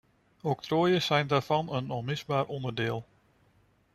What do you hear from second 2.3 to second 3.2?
onderdeel.